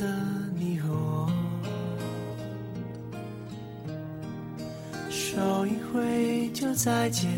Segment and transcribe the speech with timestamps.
[0.00, 0.06] 的
[0.58, 1.30] 你和我，
[5.10, 7.30] 手一挥就再见。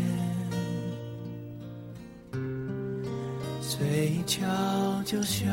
[3.61, 4.41] 嘴一翘
[5.03, 5.45] 就笑，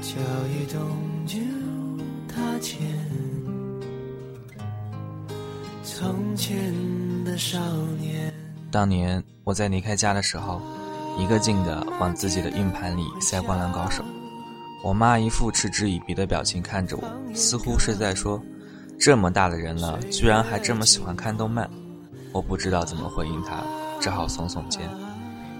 [0.00, 0.16] 脚
[0.48, 0.80] 一动
[1.26, 1.38] 就
[2.26, 2.80] 踏前。
[5.84, 6.72] 从前
[7.24, 7.58] 的少
[8.00, 8.32] 年，
[8.70, 10.62] 当年我在离开家的时候，
[11.18, 14.02] 一个劲的往自己的硬盘里塞《灌篮高手》，
[14.82, 18.42] 我妈一副嗤之以鼻的表情看着我，似乎是在说
[18.98, 21.68] ：“这么大的人了，居然还这么喜欢看动漫。”
[22.32, 23.62] 我不知道怎么回应她。
[24.00, 24.80] 只好耸耸肩，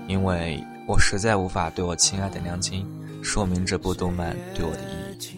[0.08, 2.84] 因为我实在无法对我亲爱的娘亲
[3.22, 5.36] 说明这部动漫对我的意义。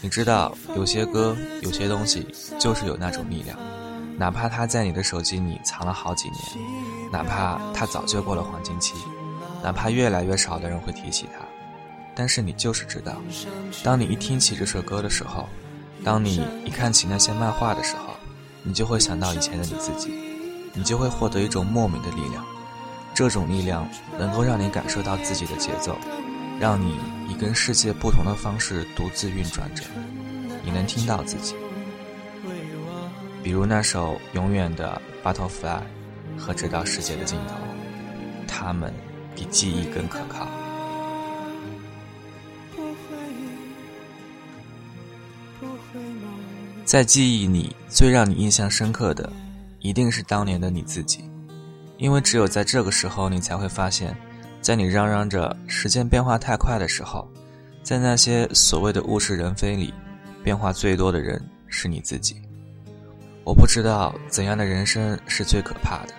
[0.00, 2.24] 你知道，有些歌，有些东西，
[2.60, 3.58] 就是有那种力量，
[4.16, 6.42] 哪怕它在你的手机里藏了好几年，
[7.12, 8.94] 哪怕它早就过了黄金期，
[9.62, 11.44] 哪怕越来越少的人会提起它，
[12.14, 13.14] 但是你就是知道，
[13.84, 15.48] 当你一听起这首歌的时候，
[16.04, 18.14] 当你一看起那些漫画的时候，
[18.62, 20.10] 你就会想到以前的你自己。
[20.78, 22.44] 你就会获得一种莫名的力量，
[23.14, 25.96] 这种力量能够让你感受到自己的节奏，
[26.60, 29.84] 让你以跟世界不同的方式独自运转着。
[30.62, 31.54] 你能听到自己，
[33.46, 35.78] 比如那首《永远的 Butterfly》
[36.36, 37.54] 和《直到世界的尽头》，
[38.48, 38.92] 他们
[39.36, 40.48] 比记忆更可靠。
[46.84, 49.32] 在记忆里最让你印象深刻的。
[49.78, 51.22] 一定是当年的你自己，
[51.98, 54.16] 因为只有在这个时候，你才会发现，
[54.60, 57.30] 在你嚷嚷着时间变化太快的时候，
[57.84, 59.94] 在那些所谓的物是人非里，
[60.42, 62.42] 变化最多的人是你自己。
[63.46, 66.14] 我不知道怎样的人生是最可怕的，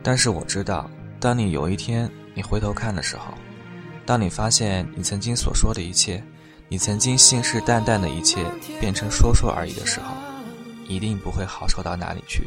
[0.00, 3.34] 但是我知道，当你有一天你回头看的时候，
[4.06, 6.22] 当你发现你曾经所说的一切，
[6.68, 8.44] 你曾经信誓旦旦的一切
[8.78, 10.14] 变成说说而已的时候，
[10.86, 12.44] 一定不会好受到哪里去。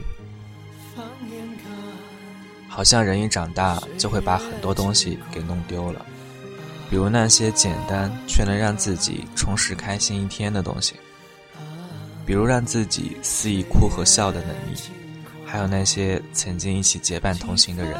[2.69, 6.05] 好像人一长大就会把很多东西给弄丢了，
[6.89, 10.95] 比如那些简单却能让自己充实开心一天的东西，
[12.29, 14.77] 比如让自己肆意哭和笑的能力，
[15.43, 17.99] 还有那些曾经一起结伴同行的人。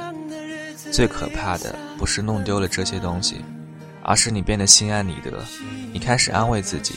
[0.91, 3.43] 最可怕的不是弄丢了这些东西，
[4.03, 5.43] 而是你变得心安理得，
[5.91, 6.93] 你开始安慰自己，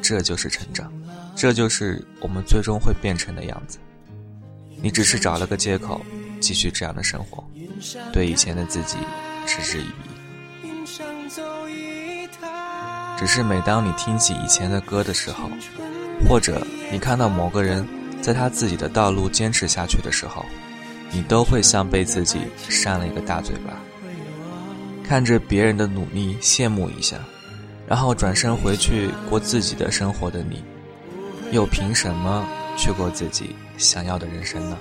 [0.00, 0.92] 这就是成长，
[1.34, 3.78] 这就是我们最终会变成的样子。
[4.80, 6.00] 你只是找了个借口，
[6.38, 7.44] 继续这样的生活，
[8.12, 8.96] 对以前的自己
[9.44, 10.08] 嗤之以鼻。
[13.18, 15.50] 只是每当你听起以前的歌的时候，
[16.28, 17.86] 或者你看到某个人
[18.22, 20.44] 在他自己的道路坚持下去的时候，
[21.10, 23.80] 你都会像被自己扇了一个大嘴巴，
[25.04, 27.16] 看着别人的努力羡慕一下，
[27.86, 30.64] 然后转身回去过自己的生活的你，
[31.52, 32.46] 又凭什么
[32.76, 33.54] 去过自己？
[33.78, 34.78] 想要的人生呢？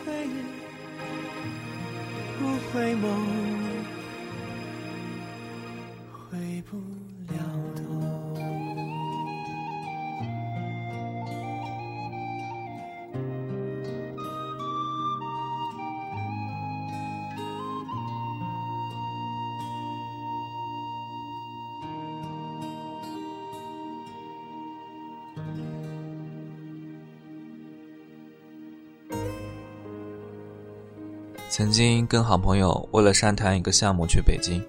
[31.56, 34.62] 曾经跟好朋友为了商谈一个项目去北京，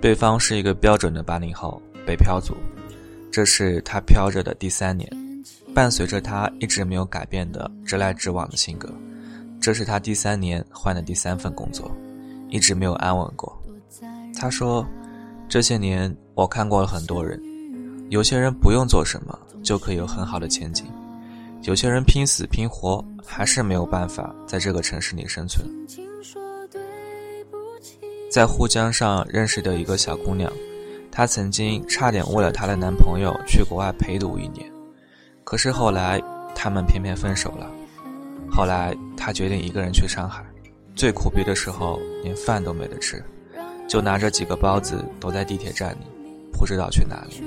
[0.00, 2.56] 对方是一个标准的八零后北漂族，
[3.30, 5.08] 这是他漂着的第三年，
[5.72, 8.92] 伴随着他一直没有改变的直来直往的性格，
[9.60, 11.88] 这是他第三年换的第三份工作，
[12.48, 13.56] 一直没有安稳过。
[14.34, 14.84] 他说，
[15.48, 17.40] 这些年我看过了很多人，
[18.08, 20.84] 有些人不用做什么就可以有很好的前景，
[21.62, 25.64] 有些人拼死拼活还是没有办法在这个城市里生存。
[28.38, 30.48] 在沪江上认识的一个小姑娘，
[31.10, 34.70] 她曾经差点为了她的男朋友去国外陪读一年，
[35.42, 36.22] 可是后来
[36.54, 37.68] 他们偏偏分手了。
[38.48, 40.44] 后来她决定一个人去上海，
[40.94, 43.20] 最苦逼的时候连饭都没得吃，
[43.88, 46.06] 就拿着几个包子躲在地铁站里，
[46.52, 47.42] 不知道去哪里。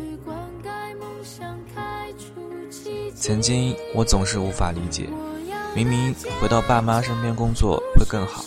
[3.16, 5.08] 曾经我总是无法理解，
[5.74, 8.44] 明明回到爸妈身边工作会更好，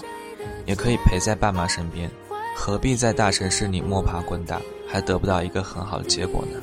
[0.67, 2.11] 也可以陪在爸妈身边。
[2.55, 6.61] 何必在大城市里摸爬滚打，还得不到一个很好的结果呢？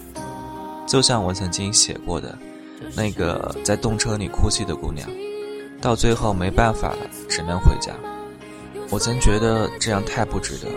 [0.87, 2.37] 就像我曾经写过的，
[2.95, 5.07] 那个在动车里哭泣的姑娘，
[5.79, 6.99] 到最后没办法了，
[7.29, 7.93] 只能回家。
[8.89, 10.67] 我曾觉得这样太不值得。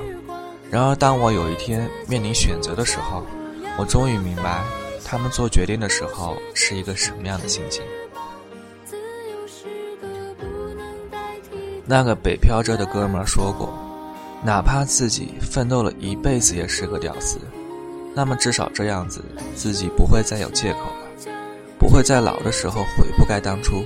[0.70, 3.24] 然而，当我有一天面临选择的时候，
[3.78, 4.62] 我终于明白，
[5.04, 7.82] 他们做决定的时候是一个什么样的心情。
[11.86, 13.72] 那个北漂着的哥们说过，
[14.44, 17.38] 哪怕自己奋斗了一辈子也是个屌丝。
[18.14, 19.24] 那么至少这样子，
[19.56, 21.32] 自己不会再有借口了，
[21.78, 23.82] 不会在老的时候悔不该当初。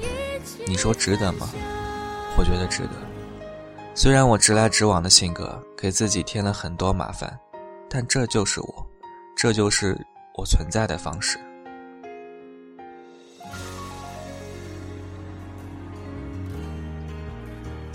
[0.66, 1.48] 你说值得吗？
[2.36, 2.90] 我觉得值得。
[3.94, 7.38] 虽然我直来直往的性格给自己添了很多麻烦，
[7.88, 8.86] 但这就是我，
[9.36, 9.96] 这就是
[10.36, 11.38] 我存在的方式。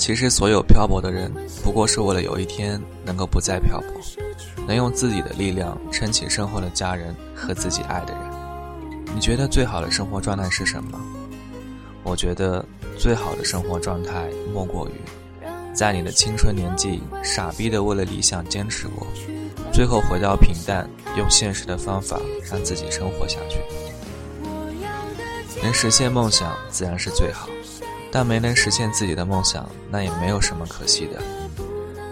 [0.06, 1.34] 其实，所有漂泊的人，
[1.64, 4.02] 不过是为了有一天能够不再漂泊，
[4.68, 8.22] 能用自己的力量撑起身后的家人和自己爱的人。
[9.16, 11.00] 你觉得最好的生活状态是什么？
[12.04, 12.66] 我觉得
[13.00, 14.92] 最好的生活状态莫过于，
[15.74, 19.08] 在你的青春年纪傻逼的为了理想坚持过，
[19.72, 20.86] 最后回到平淡，
[21.18, 22.20] 用现实的方法
[22.52, 23.58] 让自己生活下去。
[25.62, 27.48] 能实现梦想自然是最好。
[28.16, 31.20] 但没能实现自己的梦想，那也没有什么可惜的。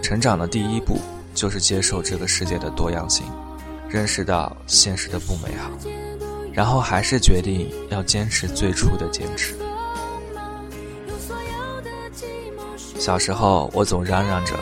[0.02, 0.98] 成长的第一步
[1.32, 3.24] 就是接受这个世界的多样性，
[3.88, 5.70] 认识到现实的不美好，
[6.52, 9.54] 然后还是决定要坚持最初的坚持。
[12.98, 14.54] 小时候我总嚷嚷着，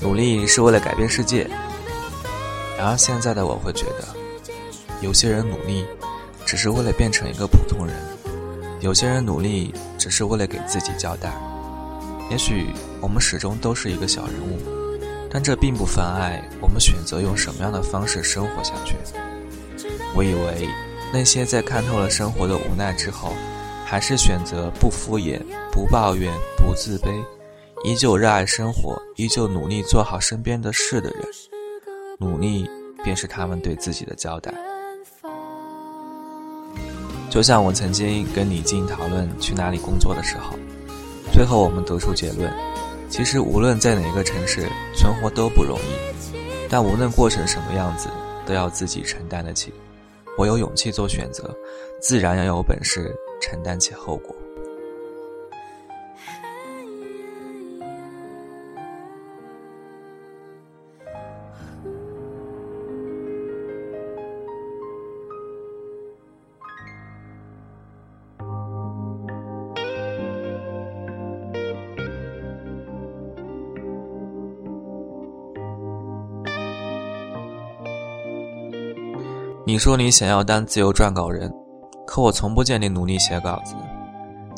[0.00, 1.48] 努力是为了改变世界。
[2.76, 4.08] 然而现在的我会觉得，
[5.00, 5.86] 有些人努力，
[6.44, 7.94] 只是为了变成一个普通人。
[8.80, 11.32] 有些人努力只是为了给自己交代，
[12.28, 12.66] 也许
[13.00, 14.58] 我们始终都是一个小人物，
[15.30, 18.96] 但这并不妨碍我们选择用什么样的方式生活下去。
[20.12, 20.68] 我以为
[21.12, 23.32] 那些在看透了生活的无奈之后，
[23.86, 25.40] 还是选择不敷衍、
[25.70, 27.24] 不抱怨、不自卑，
[27.84, 31.20] 依旧热爱生活、依旧努力做好身边的事的人，
[32.18, 32.68] 努力
[33.04, 34.52] 便是他们对自己的交代。
[37.32, 40.54] 就像我曾经跟李静讨论去哪里工作的时候，
[41.32, 42.52] 最后我们得出结论：
[43.08, 46.36] 其实无论在哪个城市存活都不容易，
[46.68, 48.10] 但无论过成什么样子，
[48.44, 49.72] 都要自己承担得起。
[50.36, 51.50] 我有勇气做选择，
[52.02, 54.36] 自然要有本事承担起后果。
[79.72, 81.50] 你说你想要当自由撰稿人，
[82.06, 83.74] 可我从不见你努力写稿子。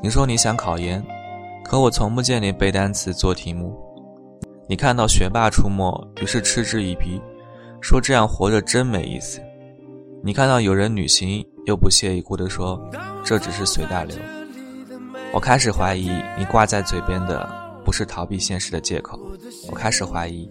[0.02, 1.00] 你说你想考研，
[1.62, 3.72] 可我从不见你背单词做题目。
[4.66, 7.22] 你看到学霸出没，于是嗤之以鼻，
[7.80, 9.40] 说这样活着真没意思。
[10.20, 12.76] 你看到有人旅行，又不屑一顾地说
[13.24, 14.16] 这只是随大流。
[15.32, 17.48] 我开始怀疑你挂在嘴边的
[17.84, 19.16] 不是逃避现实的借口，
[19.70, 20.50] 我开始怀疑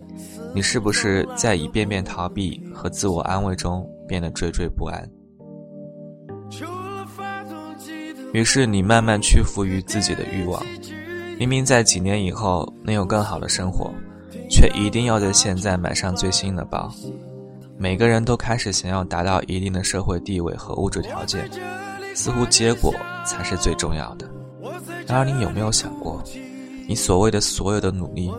[0.55, 3.85] 你是不是在一遍遍逃避和自我安慰中。
[4.13, 5.09] 变得惴惴不安，
[8.31, 10.63] 于是你慢慢屈服于自己的欲望。
[11.39, 13.91] 明明在几年以后能有更好的生活，
[14.51, 16.93] 却一定要在现在买上最新的包。
[17.75, 21.49] 每个人都开始想要达到一定的社会地位和物质条件，
[22.13, 22.93] 似乎结果
[23.25, 24.29] 才是最重要的。
[25.07, 26.21] 然而，你有没有想过，
[26.87, 28.31] 你所谓的所有的努力，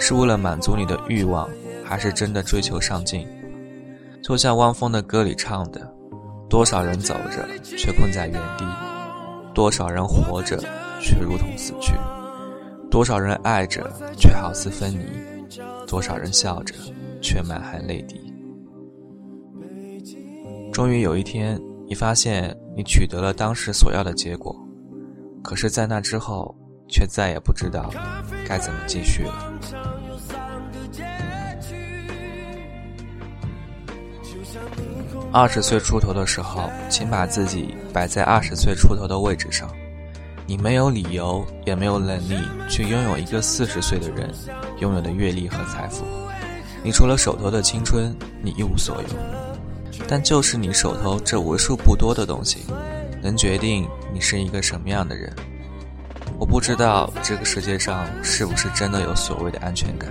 [0.00, 1.48] 是为了满足你的欲望，
[1.84, 3.24] 还是真的追求上进？
[4.22, 5.92] 就像汪峰的歌里唱的
[6.48, 8.64] ：“多少人走着却困在原地，
[9.54, 10.58] 多少人活着
[11.00, 11.94] 却如同死去，
[12.90, 15.04] 多少人爱着却好似分离，
[15.86, 16.74] 多少人笑着
[17.20, 18.20] 却满含泪滴。”
[20.72, 24.54] 终于有一天，你发现你取得了当时所要的结果，
[25.42, 26.54] 可是，在那之后，
[26.88, 27.90] 却再也不知道
[28.46, 29.89] 该怎么继续了。
[35.32, 39.70] 二十岁出头的时候，请把自己摆在二十岁出头的位置上。
[40.44, 42.36] 你没有理由，也没有能力
[42.68, 44.28] 去拥有一个四十岁的人
[44.80, 46.04] 拥有的阅历和财富。
[46.82, 49.08] 你除了手头的青春，你一无所有。
[50.08, 52.64] 但就是你手头这为数不多的东西，
[53.22, 55.32] 能决定你是一个什么样的人。
[56.40, 60.10] 我不知道这个世界上是不是真的有所谓的安全感。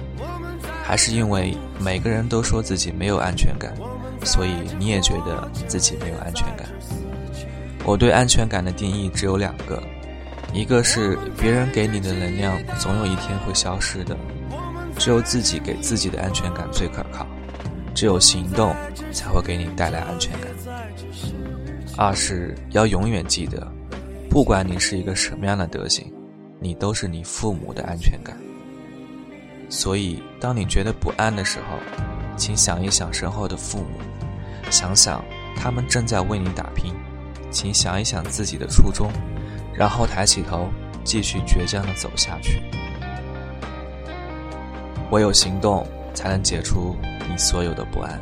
[0.81, 3.73] 还是因为每个人都说自己没有安全感，
[4.23, 6.67] 所以你也觉得自己没有安全感？
[7.85, 9.81] 我对安全感的定义只有两个，
[10.53, 14.15] 一个是别人给你的能量总有一天会消失的，
[14.97, 17.25] 只有自己给自己的安全感最可靠，
[17.95, 18.75] 只有行动
[19.11, 20.49] 才会给你带来安全感。
[21.97, 23.67] 二是要永远记得，
[24.29, 26.13] 不管你是一个什么样的德行，
[26.59, 28.37] 你都是你父母的安全感。
[29.69, 31.77] 所以，当你觉得不安的时候，
[32.39, 33.99] 请想一想身后的父母，
[34.71, 35.23] 想想
[35.57, 36.95] 他们正在为你打拼，
[37.51, 39.11] 请想一想自己的初衷，
[39.73, 40.69] 然后抬起头，
[41.03, 42.61] 继续倔强的走下去。
[45.11, 46.95] 唯有行动，才能解除
[47.29, 48.17] 你所有的不安。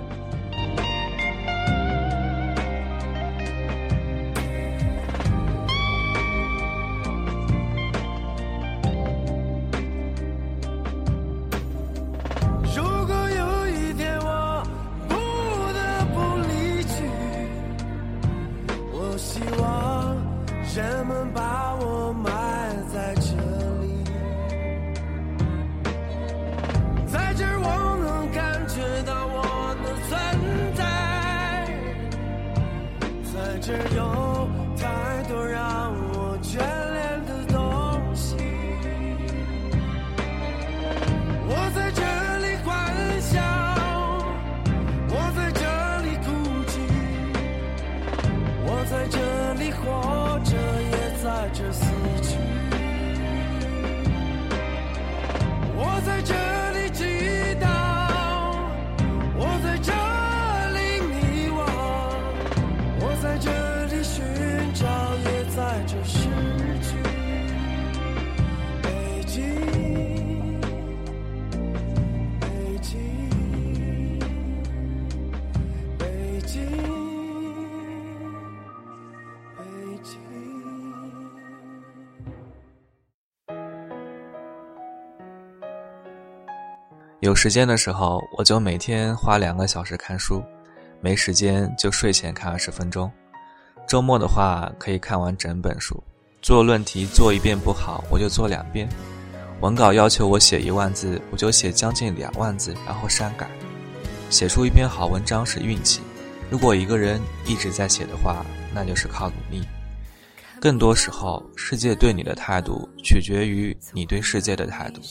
[87.28, 90.42] 有时间的时候，我就每天花两个小时看书；
[91.02, 93.12] 没时间就睡前看二十分钟。
[93.86, 96.02] 周末的话，可以看完整本书。
[96.42, 98.88] 做论题做一遍不好，我就做两遍。
[99.60, 103.50] 文稿要求我写一万字，我就写将近两万字，然后删改。
[104.30, 106.00] 写出一篇好文章是运气，
[106.50, 109.68] 如果一个人一直在写的话，那就是靠努力。
[110.62, 115.02] 更多时候，世界对你的态度取决于你对世界的态度，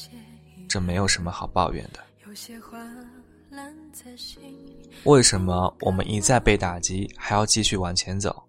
[0.69, 2.01] 这没有什么好抱怨的。
[5.05, 8.43] 为什么我们一再被打击，还要继续往前走？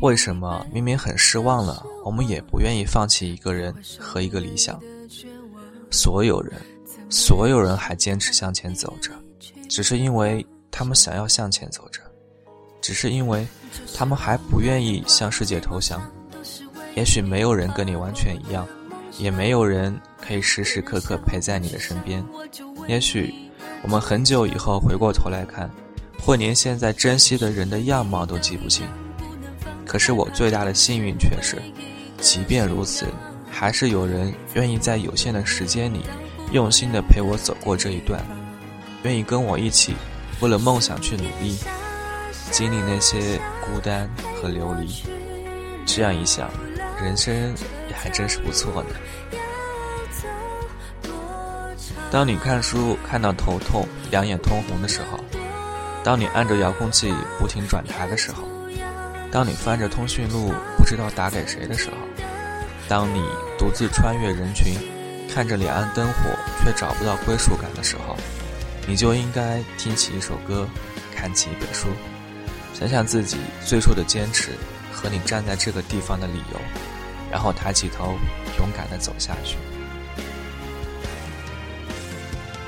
[0.00, 4.80] 为什么明明很失望了，我们也不愿意放弃一个人和一个理想？
[5.90, 6.60] 所有人，
[7.10, 9.12] 所有人还坚持向前走着，
[9.68, 12.00] 只是因为他们想要向前走着，
[12.80, 13.46] 只是因为
[13.94, 16.00] 他们还不愿意向世界投降。
[16.94, 18.66] 也许没有人跟你完全一样，
[19.18, 22.24] 也没有人可以时时刻刻陪在你的身边。
[22.86, 23.34] 也许，
[23.82, 25.68] 我们很久以后回过头来看，
[26.20, 28.86] 会连现在珍惜的人的样貌都记不清。
[29.84, 31.60] 可是我最大的幸运却是，
[32.18, 33.06] 即便如此，
[33.50, 36.04] 还是有人愿意在有限的时间里，
[36.52, 38.24] 用心的陪我走过这一段，
[39.02, 39.94] 愿意跟我一起，
[40.40, 41.58] 为了梦想去努力，
[42.50, 44.08] 经历那些孤单
[44.40, 45.02] 和流离。
[45.84, 46.48] 这样一想，
[47.02, 47.34] 人生
[47.90, 48.90] 也还真是不错呢。
[52.12, 55.18] 当你看书看到头痛、两眼通红的时候，
[56.04, 58.46] 当你按着遥控器不停转台的时候，
[59.30, 61.96] 当你翻着通讯录不知道打给谁的时候，
[62.86, 63.24] 当你
[63.58, 64.74] 独自穿越人群，
[65.34, 68.14] 看着两岸灯火却找不到归属感的时候，
[68.86, 70.68] 你就应该听起一首歌，
[71.16, 71.88] 看起一本书，
[72.74, 74.50] 想想自己最初的坚持
[74.92, 76.60] 和你站在这个地方的理由，
[77.30, 78.18] 然后抬起头，
[78.58, 79.56] 勇敢地走下去。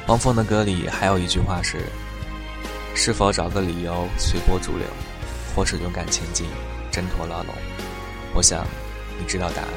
[0.08, 1.78] 汪峰的歌里还有一句话是
[2.94, 4.86] ：“是否找个理由随波逐流，
[5.56, 6.46] 或是勇敢前进，
[6.90, 7.54] 挣脱牢笼？”
[8.36, 8.66] 我想，
[9.18, 9.70] 你知道答案。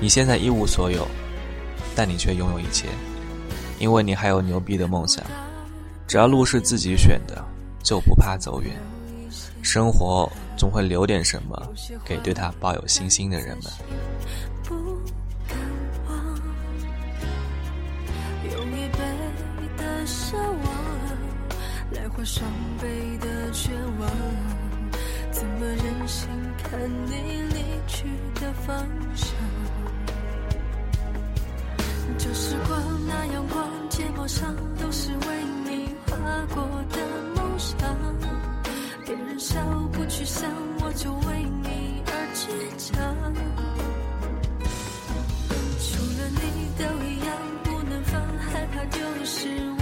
[0.00, 1.08] 你现在一无所有，
[1.96, 2.88] 但你却拥有一切，
[3.78, 5.24] 因为你还有牛逼的梦想。
[6.06, 7.42] 只要路是自己选的，
[7.82, 8.70] 就不怕走远。
[9.62, 11.72] 生活总会留点什么
[12.04, 13.72] 给对他抱有信心的人们。
[22.24, 22.44] 伤
[22.80, 24.10] 悲的绝望，
[25.30, 26.28] 怎么忍心
[26.62, 28.06] 看你离去
[28.40, 28.76] 的方
[29.14, 29.36] 向？
[32.18, 33.68] 这时光那样光。
[34.16, 36.16] 多伤都是为你画
[36.54, 36.96] 过的
[37.36, 37.76] 梦想。
[39.04, 39.60] 别人笑
[39.92, 40.50] 不去想，
[40.80, 42.46] 我就为你而倔
[42.78, 42.94] 强。
[45.78, 46.42] 除了你
[46.78, 49.73] 都一样，不能放，害怕丢失。